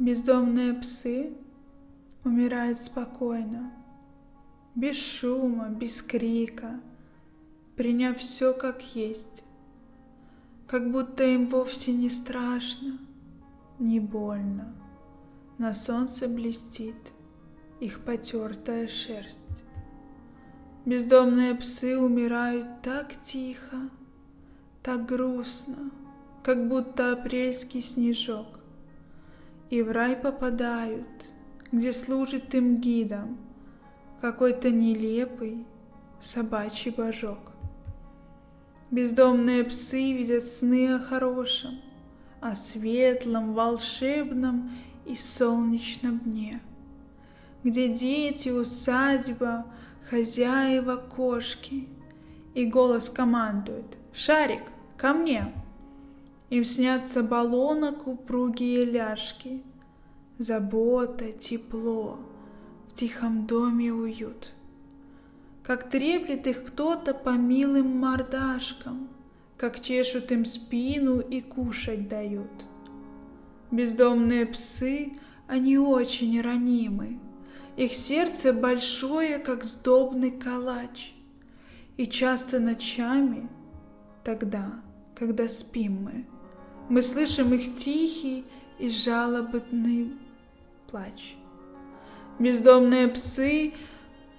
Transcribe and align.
Бездомные 0.00 0.72
псы 0.72 1.34
умирают 2.24 2.78
спокойно, 2.78 3.70
без 4.74 4.96
шума, 4.96 5.68
без 5.68 6.00
крика, 6.00 6.80
приняв 7.76 8.16
все 8.16 8.54
как 8.54 8.80
есть, 8.94 9.44
как 10.66 10.90
будто 10.90 11.22
им 11.24 11.46
вовсе 11.48 11.92
не 11.92 12.08
страшно, 12.08 12.96
не 13.78 14.00
больно. 14.00 14.74
На 15.58 15.74
солнце 15.74 16.28
блестит 16.28 17.12
их 17.78 18.00
потертая 18.02 18.88
шерсть. 18.88 19.64
Бездомные 20.86 21.54
псы 21.54 21.98
умирают 21.98 22.80
так 22.80 23.20
тихо, 23.20 23.90
так 24.82 25.04
грустно, 25.04 25.90
как 26.42 26.68
будто 26.68 27.12
апрельский 27.12 27.82
снежок 27.82 28.59
и 29.70 29.82
в 29.82 29.92
рай 29.92 30.16
попадают, 30.16 31.06
где 31.72 31.92
служит 31.92 32.54
им 32.54 32.80
гидом 32.80 33.38
какой-то 34.20 34.70
нелепый 34.70 35.64
собачий 36.20 36.90
божок. 36.90 37.38
Бездомные 38.90 39.64
псы 39.64 40.12
видят 40.12 40.42
сны 40.42 40.94
о 40.94 40.98
хорошем, 40.98 41.80
о 42.40 42.54
светлом, 42.56 43.54
волшебном 43.54 44.72
и 45.06 45.14
солнечном 45.14 46.18
дне, 46.18 46.60
где 47.62 47.88
дети, 47.88 48.48
усадьба, 48.48 49.66
хозяева, 50.08 50.96
кошки, 50.96 51.88
и 52.54 52.66
голос 52.66 53.08
командует 53.08 53.96
«Шарик, 54.12 54.62
ко 54.96 55.12
мне!» 55.12 55.54
Им 56.50 56.64
снятся 56.64 57.22
баллонок 57.22 58.08
упругие 58.08 58.84
ляжки, 58.84 59.62
Забота, 60.38 61.32
тепло, 61.32 62.18
в 62.88 62.94
тихом 62.94 63.46
доме 63.46 63.92
уют. 63.92 64.52
Как 65.62 65.88
треплет 65.88 66.46
их 66.48 66.64
кто-то 66.64 67.14
по 67.14 67.30
милым 67.30 67.98
мордашкам, 67.98 69.08
Как 69.56 69.80
чешут 69.80 70.32
им 70.32 70.44
спину 70.44 71.20
и 71.20 71.40
кушать 71.40 72.08
дают. 72.08 72.66
Бездомные 73.70 74.44
псы, 74.46 75.12
они 75.46 75.78
очень 75.78 76.40
ранимы, 76.40 77.20
Их 77.76 77.94
сердце 77.94 78.52
большое, 78.52 79.38
как 79.38 79.62
сдобный 79.62 80.32
калач, 80.32 81.12
И 81.96 82.08
часто 82.08 82.58
ночами, 82.58 83.48
тогда, 84.24 84.82
когда 85.14 85.46
спим 85.46 86.02
мы, 86.02 86.24
мы 86.90 87.02
слышим 87.02 87.54
их 87.54 87.76
тихий 87.76 88.44
и 88.80 88.90
жалобный 88.90 90.12
плач. 90.90 91.36
Бездомные 92.40 93.06
псы 93.06 93.74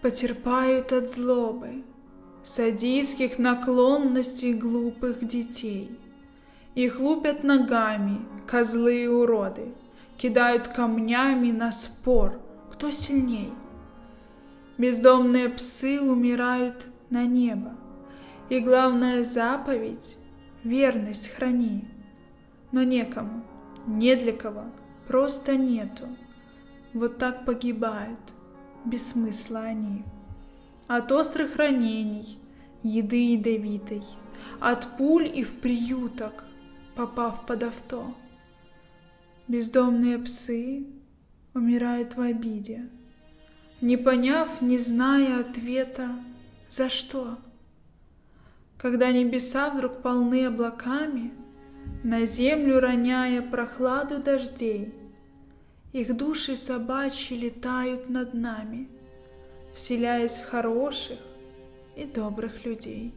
потерпают 0.01 0.91
от 0.91 1.09
злобы, 1.09 1.83
садистских 2.43 3.39
наклонностей 3.39 4.53
глупых 4.53 5.25
детей. 5.25 5.97
Их 6.75 6.99
лупят 6.99 7.45
ногами, 7.45 8.19
козлы 8.47 9.05
и 9.05 9.07
уроды, 9.07 9.73
кидают 10.17 10.67
камнями 10.67 11.51
на 11.51 11.71
спор, 11.71 12.37
кто 12.69 12.91
сильней. 12.91 13.53
Бездомные 14.77 15.47
псы 15.47 16.01
умирают 16.01 16.87
на 17.09 17.23
небо, 17.23 17.77
и 18.49 18.59
главная 18.59 19.23
заповедь— 19.23 20.17
верность 20.63 21.29
храни 21.29 21.87
но 22.71 22.83
некому, 22.83 23.43
не 23.85 24.15
для 24.15 24.33
кого, 24.33 24.65
просто 25.07 25.55
нету. 25.55 26.07
Вот 26.93 27.17
так 27.17 27.45
погибают, 27.45 28.19
без 28.85 29.11
смысла 29.11 29.61
они. 29.61 30.03
От 30.87 31.11
острых 31.11 31.55
ранений, 31.55 32.37
еды 32.83 33.33
ядовитой, 33.33 34.03
от 34.59 34.97
пуль 34.97 35.27
и 35.27 35.43
в 35.43 35.59
приюток, 35.59 36.43
попав 36.95 37.45
под 37.45 37.63
авто. 37.63 38.15
Бездомные 39.47 40.17
псы 40.19 40.85
умирают 41.53 42.15
в 42.15 42.21
обиде, 42.21 42.89
не 43.81 43.97
поняв, 43.97 44.61
не 44.61 44.77
зная 44.77 45.41
ответа, 45.41 46.09
за 46.69 46.89
что. 46.89 47.37
Когда 48.77 49.11
небеса 49.11 49.69
вдруг 49.69 50.01
полны 50.01 50.45
облаками, 50.45 51.31
на 52.03 52.25
землю 52.25 52.79
роняя 52.79 53.41
прохладу 53.41 54.17
дождей. 54.17 54.93
Их 55.93 56.15
души 56.15 56.55
собачьи 56.55 57.37
летают 57.37 58.09
над 58.09 58.33
нами, 58.33 58.87
вселяясь 59.73 60.37
в 60.37 60.49
хороших 60.49 61.19
и 61.95 62.05
добрых 62.05 62.65
людей. 62.65 63.13